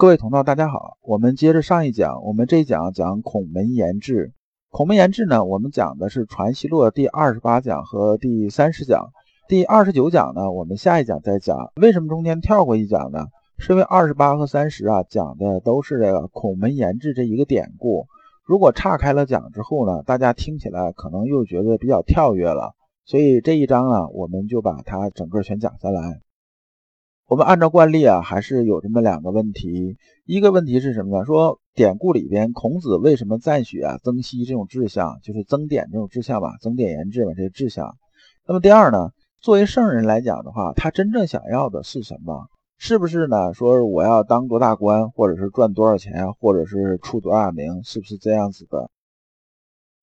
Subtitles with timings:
[0.00, 4.32] 各位同道，大家好，我们接着上一讲，我们这一讲讲孔门言志。
[4.70, 9.10] 孔门言志呢，我们讲的是《传习录》第二十八讲和第三十讲。
[9.46, 11.70] 第二十九讲呢，我们下一讲再讲。
[11.76, 13.26] 为什么中间跳过一讲呢？
[13.58, 18.06] 是因为二十八和三十啊，讲的都是这个孔门言志这一个典故。
[18.46, 22.72] 如果岔开了讲之后呢，大家听起来可能又觉得比较跳跃了。
[23.04, 26.20] 所以这一章啊，我们就把它整个全讲下来。
[27.30, 29.96] 我们按照惯例啊，还是有这么两个问题。
[30.24, 31.24] 一个问题是什么呢？
[31.24, 37.96] 说典故里边孔子为什么赞许啊曾皙这种志向，就是曾点这种志向吧，曾点言志嘛，这个志向。
[38.48, 42.48] 那么第二呢，作为圣人来讲的话，他真正想要的是什么？
[42.78, 43.54] 是不是呢？
[43.54, 48.90] 说我要当多大官，或者是赚多少钱，或者是出多大名，是不是这样子的？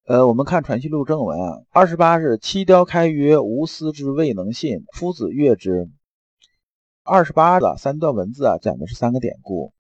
[0.08, 5.89] 呃，我们看《传习录》正文啊，二十八是七雕开曰：“吾思之未能信，夫子悦之。”
[7.07, 9.71] 二十八的三段文字啊，讲的是三个典故。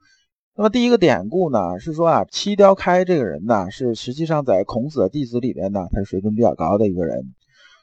[0.55, 7.35] 那么第一个典故呢，是说啊，七雕开这个人呢，是实际上在孔子的弟子里边呢，他是水准比较高的一个人。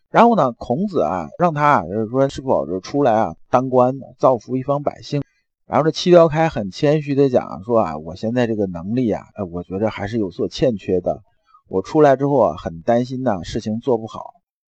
[0.08, 5.22] 然后呢，孔子啊，让他啊，就是说是否就出来啊，当官造福一方百姓。
[5.66, 11.20] 然后这七雕开很谦虚的讲说啊，我现在这个能力啊，我觉得还是有所欠缺的。
[11.68, 14.30] 我出来之后啊，很担心呢，事情做不好。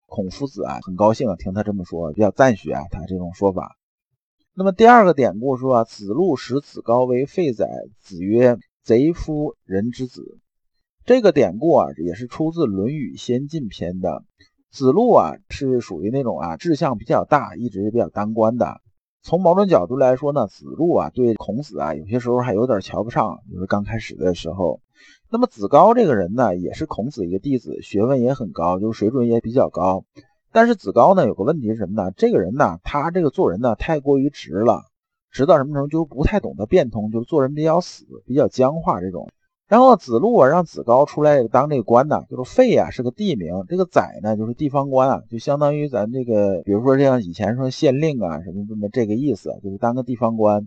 [0.06, 3.78] 孔夫子啊，很高兴啊，听他这么说，比较赞许啊，他这种说法。
[4.59, 7.69] 那么第二个典故说啊，子路使子高为废宰，
[8.01, 10.41] 子曰：“贼夫人之子。”
[11.06, 14.25] 这个典故啊，也是出自《论语先进篇》的。
[14.73, 18.81] 子路啊，是属于那种啊志向比较大，一直比较当官的。
[19.23, 24.81] 从某种角度来说呢，子路啊对孔子啊有些时候还有点瞧不上，就是刚开始的时候。
[25.31, 30.05] 那么子高这个人呢，也是孔子一个弟子，学问也很高，就是水准也比较高。
[30.50, 32.10] 但是子高呢，有个问题是什么呢？
[32.16, 34.84] 这个人呢，他这个做人呢，太过于直了，
[35.30, 35.88] 直到什么程度？
[35.88, 39.28] 就不太懂得变通，就是做人比较死，比较僵化这种。
[39.69, 50.66] 然后子路啊，让子高出来当这个官呢，就是费啊，是个地名，这个宰呢，就是地方官啊，就相当于咱这个，比如说像以前说县令啊，什么什么这个意思，就是当个地方官。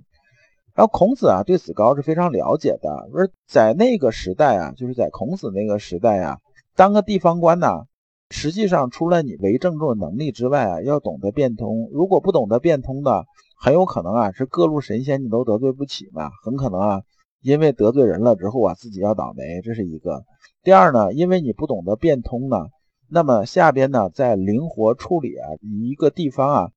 [0.76, 6.38] 然后孔子啊，对子高是非常了解的，说在那个时代啊，就是在孔子那个时代啊，
[6.76, 7.86] 当个地方官呢。
[8.32, 11.90] 实际上，除了你为政这种能力之外啊，要懂得变通。
[11.92, 13.26] 如果不懂得变通的，
[13.60, 16.32] 很有可能啊是各路神仙你都得罪不起嘛。
[16.44, 17.02] 很可能啊，
[17.42, 20.24] 因为得罪人了之后啊，自己要倒霉，这是一个。
[20.64, 22.68] 第二呢，因为你不懂得变通呢，
[23.10, 26.70] 那么下边呢在灵活处理啊一个地方啊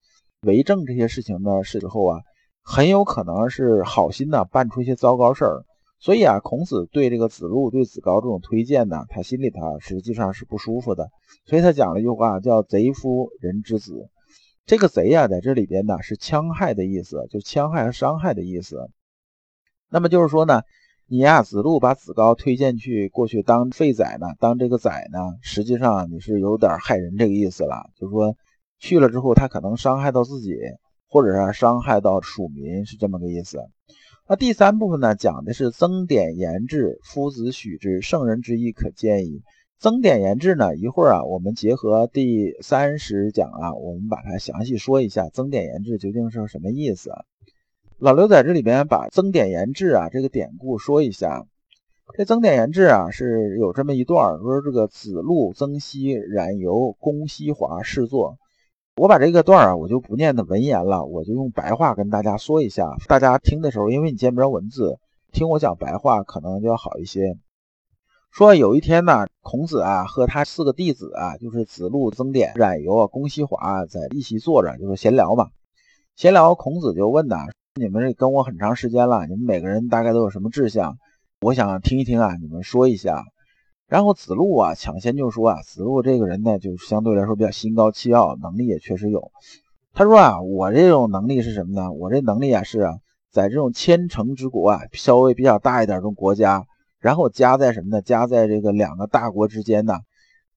[0.42, 2.20] 为政这些事情的时候啊，
[2.64, 5.64] 很有可能是好心呢办出一些糟糕事儿。
[6.04, 11.08] 所以啊，孔子对这个子路、对子高这种推荐呢，他心里头实际上是不舒服的。
[11.46, 14.10] 所以他讲了一句话，叫“贼夫人之子”。
[14.66, 18.90] 这个“贼”啊，在这里边呢是戕害的意思，就戕害和伤害的意思。
[19.88, 20.60] 那么就是说呢，
[21.06, 27.88] 你呀，子路把子高推荐去过去当废宰呢，当这个宰呢，实际上你是有点害人这个意思了。
[27.98, 28.36] 就是说
[28.78, 30.54] 去了之后，他可能伤害到自己，
[31.08, 33.58] 或者是伤害到蜀民，是这么个意思。
[34.26, 39.42] 那第三部分呢，讲的是曾点言志，夫子许之，圣人之意可见矣。
[39.78, 47.10] 曾点言志呢，一会儿啊，我们结合第三十讲啊，我们把它详细说一下，曾点言志究竟是什么意思？
[47.98, 51.44] 老刘在这里边把曾点言志啊这个典故说一下。
[52.16, 58.38] 这曾点言志啊是有这么一段，说这个子路、曾皙、冉由、公西华侍坐。
[58.96, 62.94] 我把这个段啊，我就不念的文言了，我就用白话跟大家说一下。
[63.08, 64.98] 大家听的时候，因为你见不着文字，
[65.32, 67.36] 听我讲白话可能就要好一些。
[68.30, 75.48] 说有一天呢，孔子啊和他四个弟子啊，就是子路、曾点、冉由啊、公西华在一起坐着，就是闲聊嘛。
[76.14, 80.98] 闲聊，孔子就问呐：“你们这跟我很长时间了，你们每个人大概都有什么志向？
[81.40, 83.24] 我想听一听啊，你们说一下。”
[83.86, 89.30] 然后子路啊，抢先就说啊，子路这个人呢，就相对来说比较心高气傲，能力也确实有。
[89.92, 91.92] 他说啊，我这种能力是什么呢？
[91.92, 92.94] 我这能力啊，是啊，
[93.30, 96.64] 在这种千城之国啊，稍微比较大一点的国家，
[96.98, 98.00] 然后夹在什么呢？
[98.02, 99.98] 夹在这个两个大国之间呢，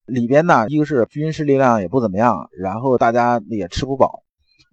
[0.06, 4.22] 里边呢，一个是军事力量也不怎么样，然后大家也吃不饱。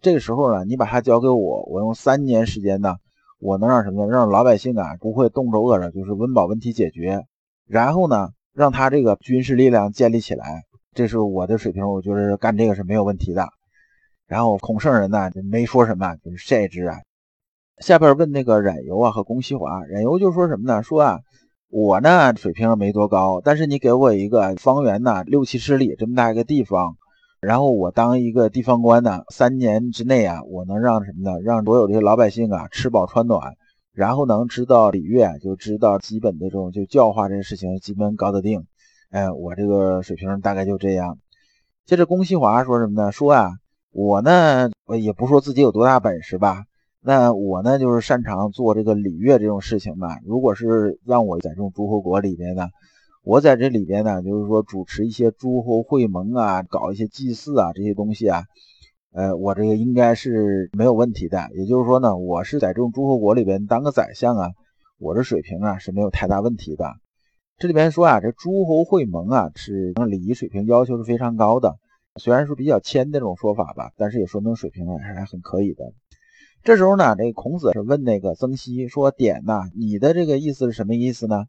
[0.02, 2.96] 这个时候呢，你把它交给我，我用三年时间呢，
[3.40, 4.08] 我能让什么？
[4.08, 7.26] 让老百姓啊不会冻着饿着，就是温饱问题解决。
[7.68, 8.30] 然后呢？
[8.56, 10.64] 让他这个军事力量建立起来，
[10.94, 13.50] 这是我的水平，我觉得干这个是没有问题的。
[14.28, 16.98] 然后孔圣人呢就没说什么，就是晒之啊。
[17.80, 20.82] 下边问那个冉由啊和公西华，冉由就说什么呢？
[20.82, 21.20] 说啊，
[21.70, 26.96] 我呢水平没多高，但是你给我一个方圆呢六七十里这么大一个地方，
[27.42, 31.42] 然后我当一个地方官呢，三年之内啊，我能让什么呢？
[31.42, 33.54] 让所有这些老百姓啊吃饱穿暖，
[33.96, 38.68] 然后能知道礼乐，就知道基本的这种就教化这些事情基本搞得定。
[39.10, 41.18] 哎，我这个水平大概就这样。
[41.86, 43.12] 接着龚西华说什么呢？
[43.14, 43.52] 说啊，
[43.92, 46.66] 我呢，我也不说自己有多大本事吧。
[47.00, 50.20] 那我呢，就是擅长做这个礼乐这种事情吧。
[50.26, 52.68] 如果是让我在这种诸侯国里边呢，
[53.24, 58.44] 我在这里边呢，就是说主持一些诸侯会盟啊，搞一些祭祀啊这些东西啊，
[59.16, 61.50] 呃，我这个应该是没有问题的。
[61.54, 64.52] 也就是说呢，我是在这种诸侯国里边当个宰相啊，
[65.00, 66.96] 我这水平啊是没有太大问题的。
[67.58, 71.78] 这里边说啊，这诸侯会盟啊，是礼仪水平要求是非常高的。
[72.20, 75.86] 虽然说比较谦这种说法吧，但是也说明水平啊还是很可以的。
[76.64, 81.46] 这时候呢，这孔子是问那个曾皙说：“典呐，你的这个意思是什么意思呢？”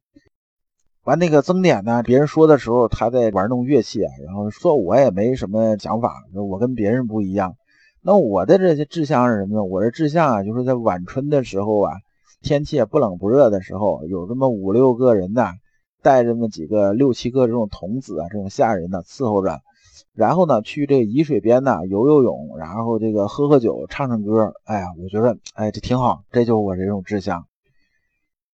[1.06, 7.54] 完，那个曾点呢，别人说的时候，他在玩弄乐器啊，然后说：“我也没什么想法，我跟别人不一样。
[8.02, 9.62] 那我的这些志向是什么呢？
[9.62, 11.92] 我的志向啊，就是在晚春的时候啊，
[12.42, 15.52] 天气也不冷不热的时候，有这么五六个人呐，
[16.02, 19.60] 带这么几个六七个这种童子啊，这种下人呢伺候着。”
[20.12, 24.54] 然后呢，去这沂水边呢游游泳，然后这个喝喝酒，唱唱歌。
[24.64, 27.46] 哎呀，我觉得，哎，这挺好，这就是我这种志向。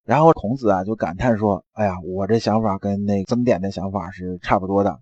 [0.04, 4.98] 然后孔子啊就感叹说：“哎呀，我这想法跟那曾点的想法是差不多的。”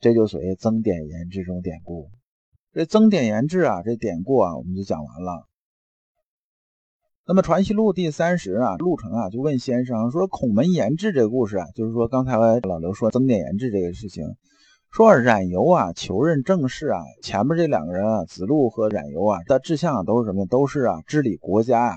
[0.00, 2.10] 这就属于曾点言志这种典故。
[2.72, 5.46] 这曾点言志啊，这典故啊，我们就讲完了。
[7.26, 14.24] 那么《传习录》第三十啊，陆程啊就问先生说：“孔门言志这个故事啊，就是说刚才老刘说曾点言志这个事情。”
[14.92, 20.46] 说冉由啊，求任政事啊，前面这两个人啊，子路和冉由啊，的志向都是什么？
[20.46, 21.96] 都是啊，治理国家啊，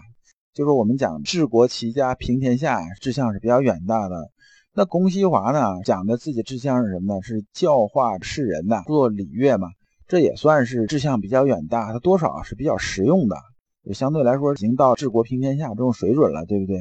[0.57, 4.31] 就是我们讲治国齐家平天下，志向是比较远大的。
[4.73, 7.21] 那公西华呢，讲的自己志向是什么呢？
[7.21, 9.67] 是教化世人呐，做礼乐嘛，
[10.07, 13.35] 这也算是志向比较远大，他多少是比较实用的，
[13.83, 16.79] 也相对来说已经到治国平天下这种水准了，对不对？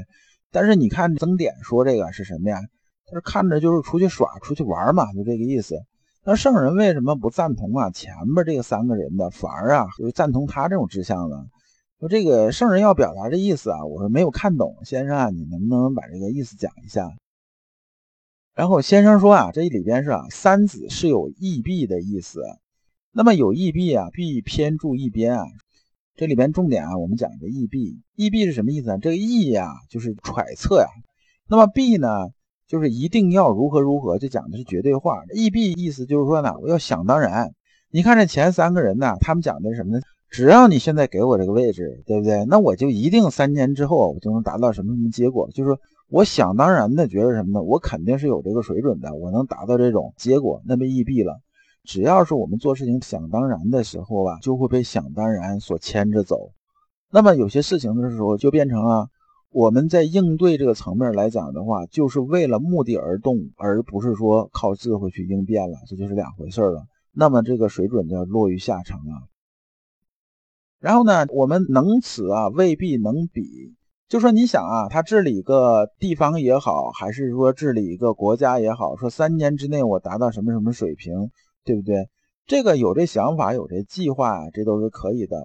[0.51, 2.57] 但是你看曾点说这个是什么呀？
[3.05, 5.77] 他说看着就是出去耍、出去玩嘛，就这个意思。
[6.25, 7.91] 那圣人为什么不赞同啊？
[7.91, 11.45] 前面这个三个人的，反而啊，就赞同他这种志向呢？
[11.99, 17.11] 说这个圣人要表达这意思啊，我说没有看懂，先生啊，你能不能把这个意思讲一下？
[18.55, 22.43] 然后先生说啊，这里边是啊，三子是有异弊的意思。
[23.13, 25.47] 那么有异弊啊，必偏注一边啊。
[26.17, 28.99] 这里边重点啊，我们讲一个异弊，异弊是什么意思呢？
[28.99, 30.89] 这个异呀，就是揣测呀。
[31.49, 32.09] 那么弊呢？
[32.67, 35.23] 就是一定要如何如何，就讲的是绝对化。
[35.33, 37.55] 异必意思就是说呢，我要想当然。
[37.91, 40.03] 你看这前三个人呢，他们讲的是什么呢？
[40.31, 42.45] 只要你现在给我这个位置，对不对？
[42.45, 45.49] 那我就一定三年之后我就能达到什么什么结果。
[45.53, 45.79] 就是
[46.09, 47.63] 我想当然的觉得什么呢？
[47.63, 50.61] 我肯定是有这个水准的，我能达到这种结果。
[50.67, 51.41] 那么义必了，
[51.85, 56.51] 只要是我们做事情想当然的时候吧，就会被想当然所牵着走。
[57.11, 59.09] 那么有些事情的时候就变成了。
[59.53, 66.85] 我们在应对这个层面来讲的话，就是为了目的而动，而不是说靠智慧去应变了，这就是两回事了。
[67.13, 69.25] 那么这个水准就要落于下乘啊。
[70.81, 73.43] 然后呢，我们能此啊，未必能比。
[74.09, 81.31] 就说你想啊，他治理个地方也好，还是说治理一个国家也好，说三年之内我达到什么什么水平，
[81.65, 82.09] 对不对？
[82.47, 85.37] 这个有这想法，有这计划，这都是可以的。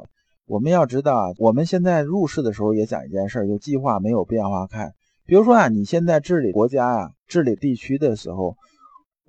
[0.45, 4.93] 我们要知道啊，我们现在入世的时候也讲一件事，就计划没有变化看。
[5.25, 8.57] 比如说啊，你现在治理国家呀、治理地区的时候，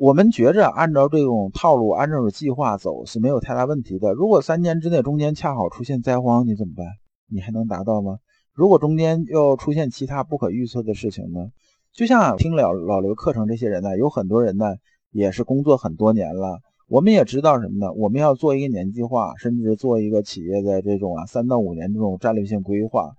[0.03, 4.13] 我们觉着按照这种套路、按照这种计划走是没有太大问题的。
[4.15, 6.85] 如果三年之内中间恰好出现灾荒，你怎么办？
[7.31, 8.19] 你还能达到吗？
[8.53, 11.51] 如果中间又出现其他不可预测的事情呢？
[11.93, 14.75] 就像听了老刘课程这些人呢，有很多人呢
[15.13, 16.59] 也是工作很多年了。
[16.89, 17.93] 我们也知道什么呢？
[17.93, 23.13] 我们要做一个年计划，甚至做一个企业的这种啊三到五年这种战略性规划。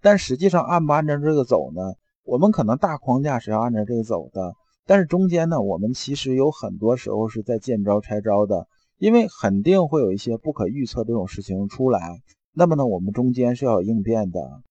[0.00, 1.82] 但实际上按不按照这个走呢？
[2.24, 4.54] 我们可能大框架是要按照这个走的，
[4.90, 8.66] 但是中间呢，我们其实有很多时候是在见招拆招的，
[8.98, 12.20] 因为肯定会有一些不可预测这种事情出来。
[12.52, 14.62] 那么呢，我们中间是要有应变的。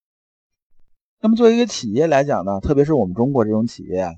[1.21, 4.09] 那么作为一个企业来讲呢，特别是我们中国这种企业。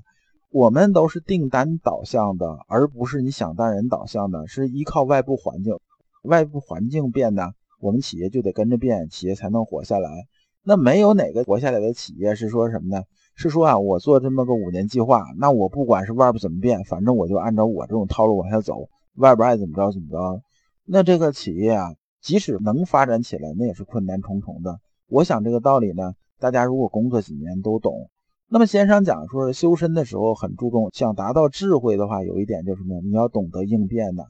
[0.50, 5.78] 我们都是订单导向的，而不是你想当然导向的，是依靠外部环境，
[6.24, 10.26] 外部环境变呢，我们企业就得跟着变，企业才能活下来。
[10.64, 13.04] 那没有哪个活下来的企业是说什么呢？
[13.42, 20.40] 是说啊，我做这么个五年计划，那我不管是外部怎么变，反正我就按照我这种套路往下走，外边爱怎么着怎么着。
[20.84, 24.78] 那这个企业啊，即使能发展起来，那也是困难重重的。
[25.08, 28.08] 我想这个道理呢，大家如果工作几年都懂。
[28.48, 33.00] 那么先生讲说，修身的时候很注重，想达到智慧的话，有一点就是什么？
[33.00, 34.24] 你要懂得应变的。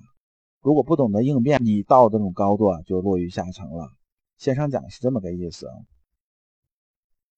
[0.62, 3.88] 如果不懂得应变，你到这种高度啊，就落于下层了。
[4.38, 5.66] 先生讲是这么个意思。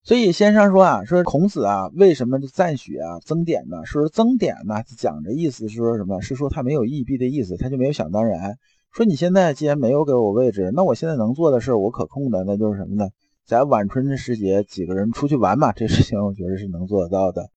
[0.05, 3.87] 所以先生说啊，说孔子啊，为什么赞许啊曾点呢？
[3.87, 6.21] 说曾点呢，讲的意思是说什么？
[6.21, 8.59] 是说他没有异弊的意思，他就没有想当然。
[8.93, 13.09] 说你现在既然没有给我位置，那我现在能做的事我可控的，那就是什么呢？
[13.47, 17.49] 在晚春的时节，几个人出去玩嘛，这事情我觉得是能做得到的。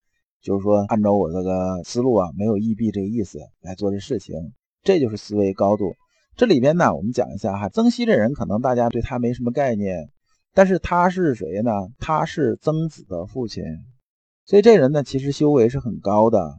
[0.42, 4.36] 就是说，按照我这个思路啊，没有异弊这个意思来做这事情，
[4.84, 5.96] 这就是思维高度。
[6.38, 10.08] 这里边呢，我们讲一下哈，曾皙这人可能大家对他没什么概念。
[10.58, 11.72] 但是他是谁呢？
[12.00, 13.64] 他是曾子的父亲，
[14.44, 16.58] 所以这人呢，其实修为是很高的。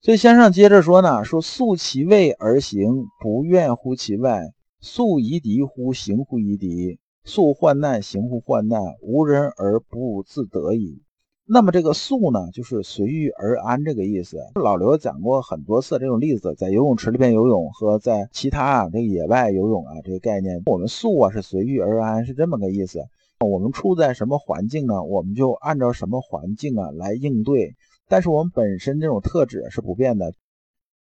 [0.00, 2.88] 所以先生接着说呢，说素其位而行，
[3.20, 4.40] 不怨乎其外；
[4.80, 11.04] 素夷敌乎，行乎夷敌；素患难，行乎患难，无人而不自得矣。
[11.48, 14.38] 那么这个素呢，就是随遇而安这个意思。
[14.56, 22.98] 老刘讲过很多次这种例子，在游泳池里边游泳和在其他啊这个野外游泳啊这个概念，我们素啊是随遇而安，是这么个意思。
[23.38, 25.04] 我们处在什么环境呢？
[25.04, 27.76] 我们就按照什么环境啊来应对。
[28.08, 30.32] 但是我们本身这种特质是不变的。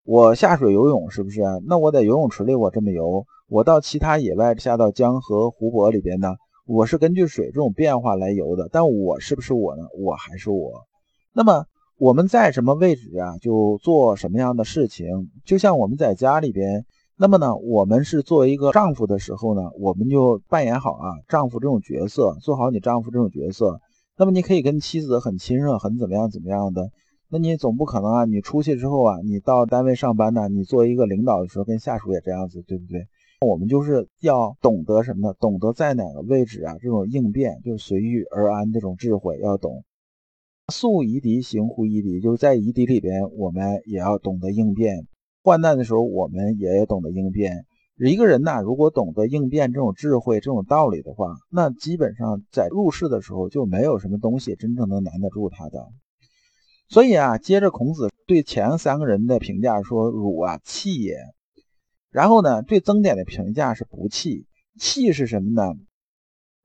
[0.04, 1.42] 我下水游泳是不是？
[1.66, 6.36] 那我在游泳池里我这么游，我到其他野外下到江河湖泊里边呢？
[6.68, 9.84] 我是根据水这种变化来游的，但我是不是我呢？
[9.98, 10.84] 我还是我。
[11.34, 11.66] 那么
[11.98, 15.08] 我们在什么位置啊，就做什么样的事情。
[15.46, 16.86] 就像我们在家里边，
[17.18, 23.80] 那么呢，我们是作为一个丈夫的时候呢，我们就扮演好啊丈夫这种角色，做好你丈夫这种角色。
[24.18, 26.90] 那么你可以跟妻子很亲热，很怎么样怎么样的。
[27.30, 33.08] 那你总不可能啊，你出去之后啊，你到单位上班呢，你作为一个领导的时候跟下属也这样子，对不对？
[33.40, 35.36] 我们就是要懂得什么呢？
[35.40, 39.84] 懂得在哪个位置啊，这种应变就是随遇而安这种智慧要懂。
[40.74, 45.06] 素夷敌，行乎夷敌，就是在夷敌里边，我们也要懂得应变。
[45.44, 47.66] 患难的时候，我们也懂得应变。
[47.98, 55.88] 一个人呐，如果懂得应变这种智慧、这种道理的话，那基本上在入世的时候就没有什么东西真正能难得住他的。
[56.90, 61.18] 所以啊，接着孔子对前三个人的评价说：“汝啊，弃也。”
[62.18, 64.48] 然后呢，对曾点的评价是不弃。
[64.80, 65.76] 弃是什么呢？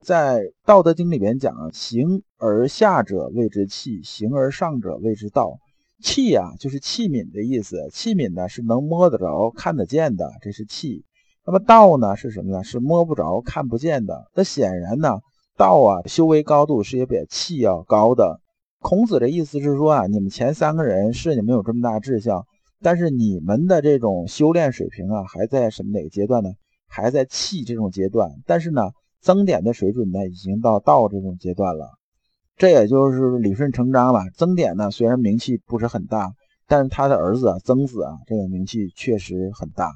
[0.03, 5.59] 在《道德经》里边讲，行而下者谓之器，行而上者谓之道。
[6.03, 7.91] 器呀，就是器皿的意思。
[7.91, 11.05] 器皿呢，是能摸得着、看得见的，这是器。
[11.45, 12.65] 那么道呢，是什么呢？
[12.65, 14.31] 是摸不着、看不见的。
[14.35, 15.21] 那显然呢，
[15.59, 18.41] 道啊，修为高度是也比器要高的。
[18.81, 22.47] 孔子的意思是说啊，你们前三个人是你们有这么大志向。
[22.83, 26.51] 但是你们的这种修炼水平啊，还在什么哪个阶段呢？
[26.89, 28.31] 还在气这种阶段。
[28.45, 31.91] 但是呢，曾点的水准呢，已经到道这种阶段了。
[32.57, 34.21] 这也就是理顺成章了。
[34.35, 36.35] 曾点呢，虽然名气不是很大，
[36.67, 39.91] 但是他的儿子啊，曾子啊，这个名气确实很大。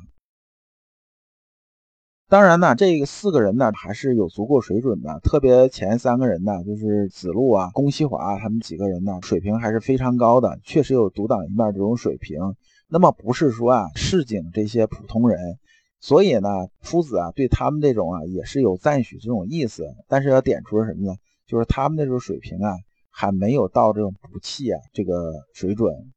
[2.28, 5.21] 当然呢，这个四个人呢，还是有足够水准的。
[5.21, 12.40] 特别前三个人呢，就是子路啊、公西华他们几个人呢，水平还是非常高的，确实有独当一面这种水平。
[12.88, 15.59] 那么不是说啊，市井这些普通人，
[16.00, 16.49] 所以呢，
[16.81, 21.16] 夫子啊对他们这种啊也是有赞许这种意思，但是要点出什么呢？
[21.47, 22.76] 就是他们那种水平啊，
[23.11, 26.12] 还没有到这种不弃啊这个水准。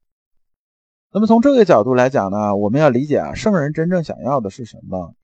[1.11, 5.15] 那么从这个角度来讲呢，我们要理解啊，圣人真正想要的是什么？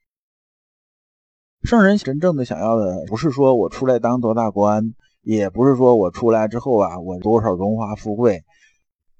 [1.63, 8.43] 圣人真正的想要的，不是说我出来当多大官，也不是说我出来之后啊，我多少荣华富贵。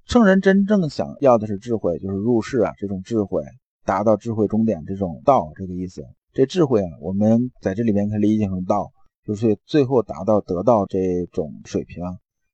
[0.06, 3.42] 圣人真正想要的是智慧，就是入世啊，这种智慧
[3.86, 6.06] 达到智慧终点，这种道这个意思。
[6.32, 8.92] 这智慧啊，我们在这里面可以理解成道，
[9.26, 12.04] 就是最后达到得到这种水平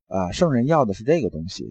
[0.07, 0.31] 啊。
[0.31, 1.65] 圣人要的是这个东西。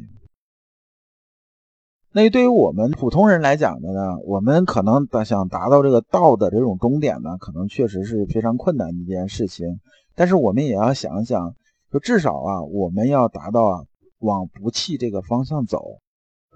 [2.12, 9.80] 那对于我们普通人来讲的呢，我们可能想达到这个道的这种终点呢，可能确实是非常困难的一件事情。
[10.14, 11.54] 但是我们也要想想，
[11.90, 13.84] 就至少啊，我们要达到啊。
[14.20, 15.98] 往不弃这个方向走，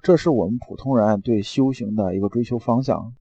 [0.02, 3.14] 这是我们普通人对修行的一个追求方向。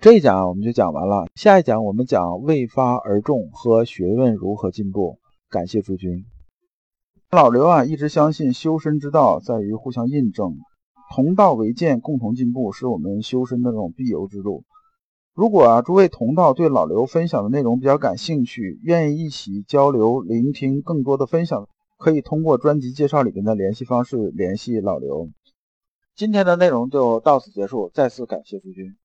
[0.00, 5.18] 这一讲我们就讲完了，下一讲我们讲未发而中和学问如何进步。
[5.50, 6.24] 感谢诸君。
[7.30, 10.56] 老刘啊，一直相信修身之道在于互相印证，
[11.14, 14.64] 同道为鉴，共同进步，是我们修身的这种必由之路。
[15.34, 21.68] 如果啊，诸位同道对老刘分享的内容比较感兴趣，愿意一起交流、聆听更多的分享。
[21.98, 25.28] 可以通过专辑介绍里面的联系方式联系老刘。
[26.14, 28.96] 今天的内容就到此结束，再次感谢诸君。